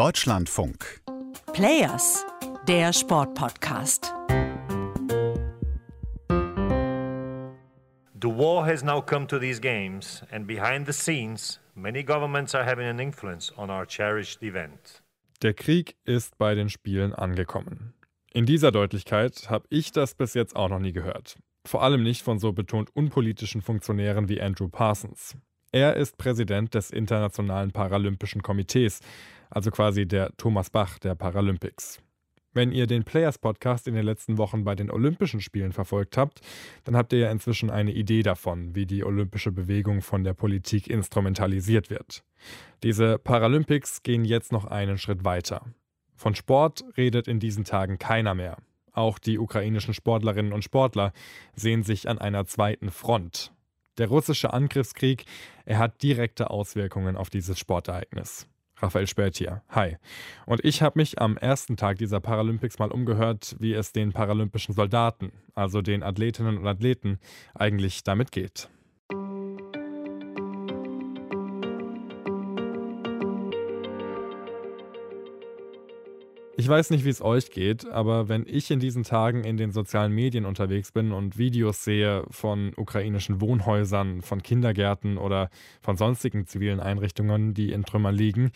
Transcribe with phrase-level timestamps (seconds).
[0.00, 1.02] Deutschlandfunk.
[1.52, 2.24] Players,
[2.66, 4.10] der Sportpodcast.
[8.18, 12.64] The war has now come to these games, and behind the scenes, many governments are
[12.64, 15.02] having an influence on our cherished event.
[15.42, 17.92] Der Krieg ist bei den Spielen angekommen.
[18.32, 21.38] In dieser Deutlichkeit habe ich das bis jetzt auch noch nie gehört.
[21.66, 25.36] Vor allem nicht von so betont unpolitischen Funktionären wie Andrew Parsons.
[25.72, 28.98] Er ist Präsident des Internationalen Paralympischen Komitees,
[29.50, 32.02] also quasi der Thomas Bach der Paralympics.
[32.52, 36.40] Wenn ihr den Players Podcast in den letzten Wochen bei den Olympischen Spielen verfolgt habt,
[36.82, 40.88] dann habt ihr ja inzwischen eine Idee davon, wie die olympische Bewegung von der Politik
[40.88, 42.24] instrumentalisiert wird.
[42.82, 45.66] Diese Paralympics gehen jetzt noch einen Schritt weiter.
[46.16, 48.56] Von Sport redet in diesen Tagen keiner mehr.
[48.90, 51.12] Auch die ukrainischen Sportlerinnen und Sportler
[51.54, 53.52] sehen sich an einer zweiten Front.
[54.00, 55.26] Der russische Angriffskrieg,
[55.66, 58.46] er hat direkte Auswirkungen auf dieses Sportereignis.
[58.78, 59.62] Raphael Spät hier.
[59.68, 59.98] Hi.
[60.46, 64.74] Und ich habe mich am ersten Tag dieser Paralympics mal umgehört, wie es den paralympischen
[64.74, 67.18] Soldaten, also den Athletinnen und Athleten,
[67.54, 68.70] eigentlich damit geht.
[76.60, 79.70] Ich weiß nicht, wie es euch geht, aber wenn ich in diesen Tagen in den
[79.70, 85.48] sozialen Medien unterwegs bin und Videos sehe von ukrainischen Wohnhäusern, von Kindergärten oder
[85.80, 88.50] von sonstigen zivilen Einrichtungen, die in Trümmern liegen,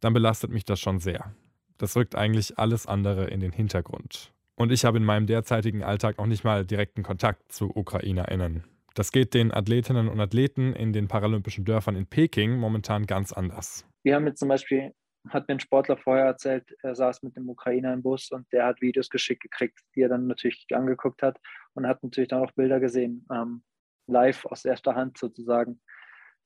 [0.00, 1.34] dann belastet mich das schon sehr.
[1.78, 4.34] Das rückt eigentlich alles andere in den Hintergrund.
[4.56, 8.64] Und ich habe in meinem derzeitigen Alltag auch nicht mal direkten Kontakt zu UkrainerInnen.
[8.94, 13.86] Das geht den Athletinnen und Athleten in den paralympischen Dörfern in Peking momentan ganz anders.
[14.02, 14.92] Wir haben jetzt zum Beispiel
[15.30, 18.66] hat mir ein Sportler vorher erzählt, er saß mit dem Ukrainer im Bus und der
[18.66, 21.38] hat Videos geschickt gekriegt, die er dann natürlich angeguckt hat
[21.74, 23.62] und hat natürlich dann auch Bilder gesehen, ähm,
[24.06, 25.80] live aus erster Hand sozusagen.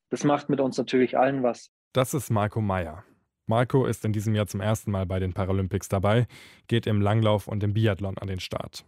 [0.09, 1.71] Das macht mit uns natürlich allen was.
[1.93, 3.03] Das ist Marco Meyer.
[3.47, 6.27] Marco ist in diesem Jahr zum ersten Mal bei den Paralympics dabei,
[6.67, 8.85] geht im Langlauf und im Biathlon an den Start.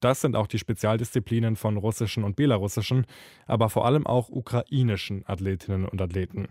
[0.00, 3.06] Das sind auch die Spezialdisziplinen von russischen und belarussischen,
[3.46, 6.48] aber vor allem auch ukrainischen Athletinnen und Athleten.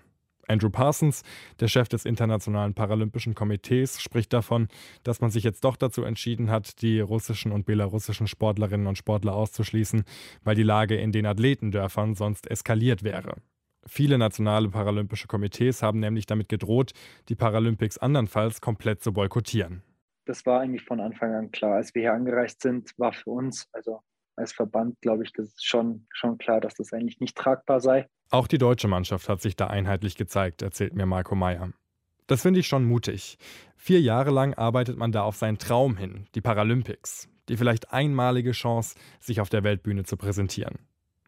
[0.49, 1.23] Andrew Parsons,
[1.59, 4.67] der Chef des Internationalen Paralympischen Komitees, spricht davon,
[5.03, 9.33] dass man sich jetzt doch dazu entschieden hat, die russischen und belarussischen Sportlerinnen und Sportler
[9.33, 10.03] auszuschließen,
[10.43, 13.35] weil die Lage in den Athletendörfern sonst eskaliert wäre.
[13.85, 16.91] Viele nationale paralympische Komitees haben nämlich damit gedroht,
[17.29, 19.83] die Paralympics andernfalls komplett zu boykottieren.
[20.25, 21.77] Das war eigentlich von Anfang an klar.
[21.77, 24.01] Als wir hier angereist sind, war für uns, also
[24.39, 28.07] als Verband, glaube ich, das ist schon, schon klar, dass das eigentlich nicht tragbar sei.
[28.31, 31.71] Auch die deutsche Mannschaft hat sich da einheitlich gezeigt, erzählt mir Marco Meyer.
[32.27, 33.37] Das finde ich schon mutig.
[33.75, 38.51] Vier Jahre lang arbeitet man da auf seinen Traum hin, die Paralympics, die vielleicht einmalige
[38.51, 40.77] Chance, sich auf der Weltbühne zu präsentieren.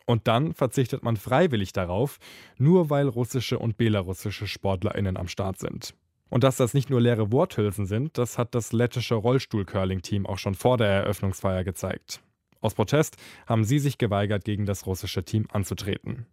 [0.06, 2.20] Und dann verzichtet man freiwillig darauf,
[2.58, 5.96] nur weil russische und belarussische SportlerInnen am Start sind.
[6.30, 10.56] Und dass das nicht nur leere Worthülsen sind, das hat das lettische Rollstuhl-Curling-Team auch schon
[10.56, 12.22] vor der Eröffnungsfeier gezeigt.
[12.62, 13.18] Aus Protest
[13.48, 16.28] haben sie sich geweigert, gegen das russische Team anzutreten.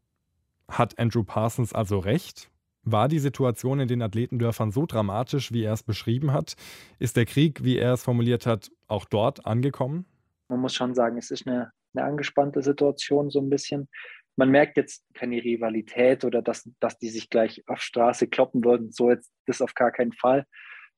[0.70, 2.50] Hat Andrew Parsons also recht?
[2.82, 6.54] War die Situation in den Athletendörfern so dramatisch, wie er es beschrieben hat?
[6.98, 10.04] Ist der Krieg, wie er es formuliert hat, auch dort angekommen?
[10.48, 13.88] Man muss schon sagen, es ist eine, eine angespannte Situation so ein bisschen.
[14.36, 18.92] Man merkt jetzt keine Rivalität oder dass, dass die sich gleich auf Straße kloppen würden.
[18.92, 20.46] So jetzt das auf gar keinen Fall.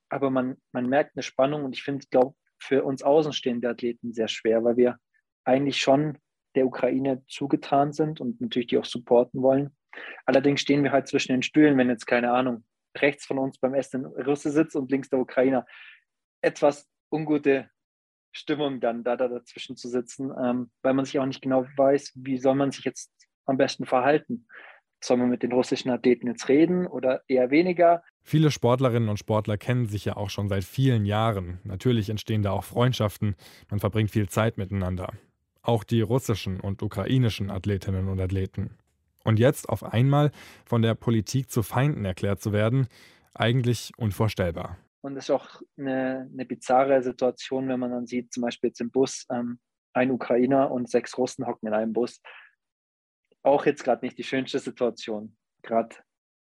[0.09, 4.29] Aber man, man merkt eine Spannung und ich finde, glaube für uns außenstehende Athleten sehr
[4.29, 4.99] schwer, weil wir
[5.51, 6.19] eigentlich schon
[6.55, 9.77] der Ukraine zugetan sind und natürlich die auch supporten wollen.
[10.25, 12.65] Allerdings stehen wir halt zwischen den Stühlen, wenn jetzt keine Ahnung,
[12.97, 15.67] rechts von uns beim Essen Russe sitzt und links der Ukrainer.
[16.43, 17.71] Etwas ungute
[18.33, 22.13] Stimmung dann da, da dazwischen zu sitzen, ähm, weil man sich auch nicht genau weiß,
[22.15, 23.11] wie soll man sich jetzt
[23.47, 24.47] am besten verhalten.
[25.03, 28.05] Soll man mit den russischen Athleten jetzt reden oder eher weniger?
[28.23, 31.59] Viele Sportlerinnen und Sportler kennen sich ja auch schon seit vielen Jahren.
[31.65, 33.35] Natürlich entstehen da auch Freundschaften.
[33.71, 35.13] Man verbringt viel Zeit miteinander
[35.63, 38.77] auch die russischen und ukrainischen Athletinnen und Athleten.
[39.25, 40.31] Und jetzt auf einmal
[40.65, 42.89] von der Politik zu Feinden erklärt zu werden,
[43.35, 44.79] eigentlich unvorstellbar.
[45.03, 48.81] Und es ist auch eine, eine bizarre Situation, wenn man dann sieht, zum Beispiel jetzt
[48.81, 49.59] im Bus, ähm,
[49.93, 52.21] ein Ukrainer und sechs Russen hocken in einem Bus.
[53.43, 55.97] Auch jetzt gerade nicht die schönste Situation, gerade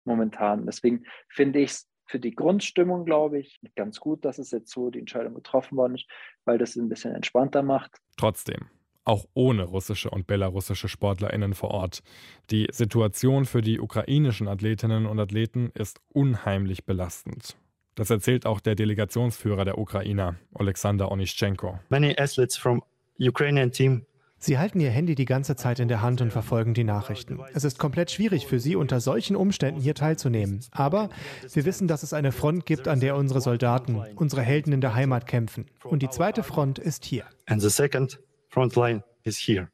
[0.05, 0.67] momentan.
[0.67, 4.91] Deswegen finde ich es für die Grundstimmung, glaube ich, ganz gut, dass es jetzt so
[4.91, 6.07] die Entscheidung getroffen worden ist,
[6.45, 7.97] weil das ein bisschen entspannter macht.
[8.19, 8.69] Trotzdem,
[9.05, 12.03] auch ohne russische und belarussische Sportlerinnen vor Ort.
[12.51, 17.57] Die Situation für die ukrainischen Athletinnen und Athleten ist unheimlich belastend.
[17.95, 21.79] Das erzählt auch der Delegationsführer der Ukrainer, Alexander Onischenko.
[21.91, 22.83] Many athletes from
[23.19, 24.07] Ukrainian team
[24.45, 27.39] Sie halten Ihr Handy die ganze Zeit in der Hand und verfolgen die Nachrichten.
[27.55, 30.59] Es ist komplett schwierig für Sie, unter solchen Umständen hier teilzunehmen.
[30.73, 31.11] Aber
[31.53, 34.97] wir wissen, dass es eine Front gibt, an der unsere Soldaten, unsere Helden in der
[34.97, 35.67] Heimat kämpfen.
[35.85, 37.23] Und die zweite Front ist hier.
[37.47, 38.19] And the second
[38.53, 39.69] front line is here.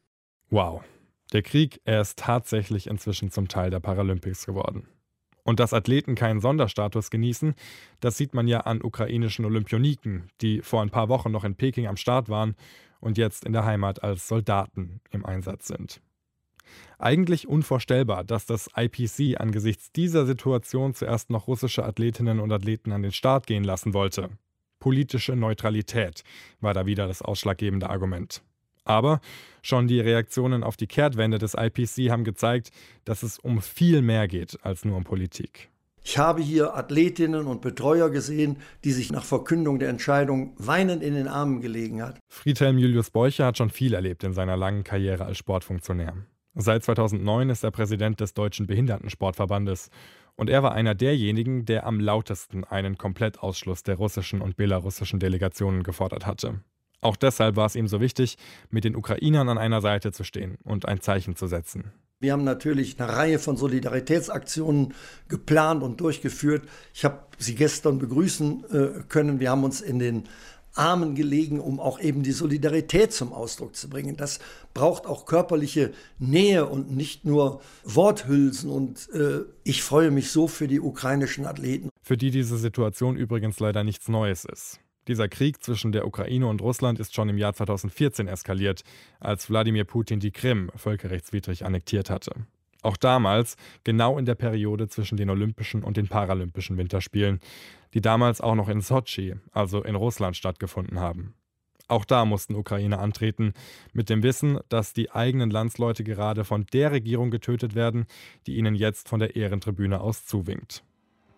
[0.50, 0.82] Wow.
[1.32, 4.86] Der Krieg, er ist tatsächlich inzwischen zum Teil der Paralympics geworden.
[5.42, 7.54] Und dass Athleten keinen Sonderstatus genießen,
[8.00, 11.86] das sieht man ja an ukrainischen Olympioniken, die vor ein paar Wochen noch in Peking
[11.86, 12.54] am Start waren
[13.00, 16.00] und jetzt in der Heimat als Soldaten im Einsatz sind.
[16.98, 23.02] Eigentlich unvorstellbar, dass das IPC angesichts dieser Situation zuerst noch russische Athletinnen und Athleten an
[23.02, 24.30] den Start gehen lassen wollte.
[24.78, 26.22] Politische Neutralität
[26.60, 28.42] war da wieder das ausschlaggebende Argument.
[28.88, 29.20] Aber
[29.62, 32.70] schon die Reaktionen auf die Kehrtwende des IPC haben gezeigt,
[33.04, 35.68] dass es um viel mehr geht als nur um Politik.
[36.02, 41.14] Ich habe hier Athletinnen und Betreuer gesehen, die sich nach Verkündung der Entscheidung weinend in
[41.14, 42.18] den Armen gelegen hat.
[42.28, 46.14] Friedhelm Julius Beucher hat schon viel erlebt in seiner langen Karriere als Sportfunktionär.
[46.54, 49.90] Seit 2009 ist er Präsident des Deutschen Behindertensportverbandes
[50.34, 55.82] und er war einer derjenigen, der am lautesten einen Komplettausschluss der russischen und belarussischen Delegationen
[55.82, 56.60] gefordert hatte.
[57.00, 58.36] Auch deshalb war es ihm so wichtig,
[58.70, 61.92] mit den Ukrainern an einer Seite zu stehen und ein Zeichen zu setzen.
[62.20, 64.92] Wir haben natürlich eine Reihe von Solidaritätsaktionen
[65.28, 66.68] geplant und durchgeführt.
[66.92, 69.38] Ich habe Sie gestern begrüßen äh, können.
[69.38, 70.24] Wir haben uns in den
[70.74, 74.16] Armen gelegen, um auch eben die Solidarität zum Ausdruck zu bringen.
[74.16, 74.40] Das
[74.74, 78.70] braucht auch körperliche Nähe und nicht nur Worthülsen.
[78.70, 81.88] Und äh, ich freue mich so für die ukrainischen Athleten.
[82.02, 84.80] Für die diese Situation übrigens leider nichts Neues ist.
[85.08, 88.82] Dieser Krieg zwischen der Ukraine und Russland ist schon im Jahr 2014 eskaliert,
[89.20, 92.32] als Wladimir Putin die Krim völkerrechtswidrig annektiert hatte.
[92.82, 97.40] Auch damals, genau in der Periode zwischen den Olympischen und den Paralympischen Winterspielen,
[97.94, 101.34] die damals auch noch in Sotschi, also in Russland, stattgefunden haben.
[101.88, 103.54] Auch da mussten Ukraine antreten,
[103.94, 108.06] mit dem Wissen, dass die eigenen Landsleute gerade von der Regierung getötet werden,
[108.46, 110.84] die ihnen jetzt von der Ehrentribüne aus zuwinkt.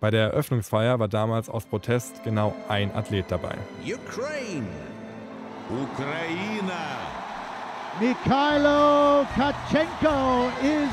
[0.00, 3.58] Bei der Eröffnungsfeier war damals aus Protest genau ein Athlet dabei.
[3.84, 4.66] Ukraine.
[5.68, 6.72] Ukraine.
[8.00, 10.88] Mikhailo Katchenko is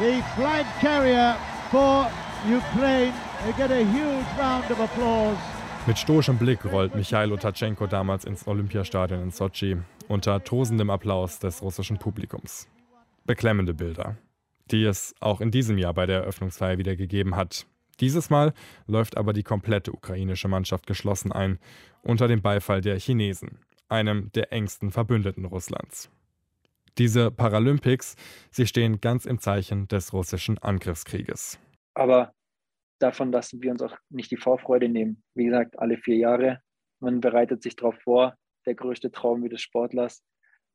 [0.00, 1.36] the flag carrier
[1.70, 2.10] for
[2.44, 3.12] Ukraine.
[3.44, 5.38] They get a huge round of applause.
[5.86, 9.76] Mit stoischem Blick rollt Michailo Tatschenko damals ins Olympiastadion in Sochi
[10.08, 12.66] unter tosendem Applaus des russischen Publikums.
[13.26, 14.16] Beklemmende Bilder
[14.70, 17.66] die es auch in diesem Jahr bei der Eröffnungsfeier wieder gegeben hat.
[18.00, 18.54] Dieses Mal
[18.86, 21.58] läuft aber die komplette ukrainische Mannschaft geschlossen ein,
[22.02, 23.58] unter dem Beifall der Chinesen,
[23.88, 26.10] einem der engsten Verbündeten Russlands.
[26.98, 28.16] Diese Paralympics,
[28.50, 31.58] sie stehen ganz im Zeichen des russischen Angriffskrieges.
[31.94, 32.32] Aber
[32.98, 35.22] davon lassen wir uns auch nicht die Vorfreude nehmen.
[35.34, 36.60] Wie gesagt, alle vier Jahre.
[37.00, 38.34] Man bereitet sich darauf vor,
[38.66, 40.22] der größte Traum wie des Sportlers.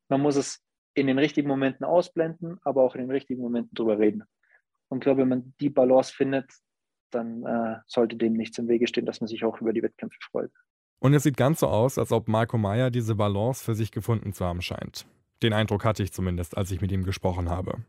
[0.09, 0.61] Man muss es
[0.95, 4.23] in den richtigen Momenten ausblenden, aber auch in den richtigen Momenten drüber reden.
[4.87, 6.51] Und ich glaube, wenn man die Balance findet,
[7.11, 10.17] dann äh, sollte dem nichts im Wege stehen, dass man sich auch über die Wettkämpfe
[10.31, 10.51] freut.
[10.99, 14.33] Und es sieht ganz so aus, als ob Marco Meyer diese Balance für sich gefunden
[14.33, 15.05] zu haben scheint.
[15.43, 17.83] Den Eindruck hatte ich zumindest, als ich mit ihm gesprochen habe.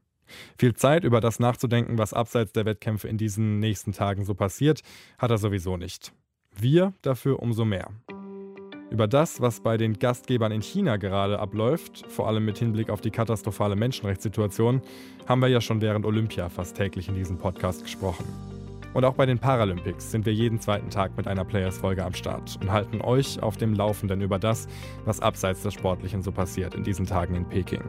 [0.58, 4.82] Viel Zeit über das nachzudenken, was abseits der Wettkämpfe in diesen nächsten Tagen so passiert,
[5.19, 6.12] hat er sowieso nicht.
[6.58, 7.91] Wir dafür umso mehr.
[8.88, 13.00] Über das, was bei den Gastgebern in China gerade abläuft, vor allem mit Hinblick auf
[13.00, 14.81] die katastrophale Menschenrechtssituation,
[15.27, 18.25] haben wir ja schon während Olympia fast täglich in diesem Podcast gesprochen.
[18.94, 22.58] Und auch bei den Paralympics sind wir jeden zweiten Tag mit einer Players-Folge am Start
[22.63, 24.69] und halten euch auf dem Laufenden über das,
[25.05, 27.82] was abseits des Sportlichen so passiert in diesen Tagen in Peking.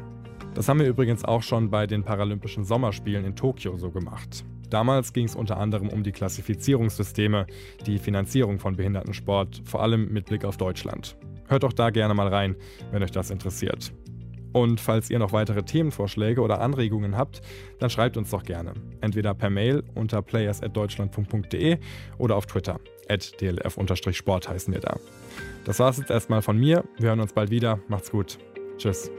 [0.56, 4.44] Das haben wir übrigens auch schon bei den Paralympischen Sommerspielen in Tokio so gemacht.
[4.70, 7.48] Damals ging es unter anderem um die Klassifizierungssysteme,
[7.86, 11.16] die Finanzierung von Behindertensport, vor allem mit Blick auf Deutschland.
[11.48, 12.56] Hört doch da gerne mal rein,
[12.92, 13.94] wenn euch das interessiert.
[14.54, 17.42] Und falls ihr noch weitere Themenvorschläge oder Anregungen habt,
[17.80, 18.74] dann schreibt uns doch gerne.
[19.02, 21.78] Entweder per Mail unter players.deutschlandfunk.de
[22.18, 22.80] oder auf Twitter.
[23.10, 24.98] dlf-sport heißen wir da.
[25.66, 26.84] Das war's jetzt erstmal von mir.
[26.98, 27.80] Wir hören uns bald wieder.
[27.88, 28.40] Macht's gut.
[28.78, 29.12] Tschüss.